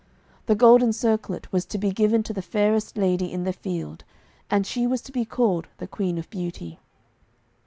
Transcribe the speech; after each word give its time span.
The 0.47 0.55
golden 0.55 0.93
circlet 0.93 1.51
was 1.51 1.63
to 1.67 1.77
be 1.77 1.91
given 1.91 2.23
to 2.23 2.33
the 2.33 2.41
fairest 2.41 2.97
lady 2.97 3.31
in 3.31 3.43
the 3.43 3.53
field, 3.53 4.03
and 4.49 4.65
she 4.65 4.87
was 4.87 4.99
to 5.01 5.11
be 5.11 5.25
called 5.25 5.67
the 5.77 5.85
'Queen 5.85 6.17
of 6.17 6.27
Beauty.' 6.31 6.79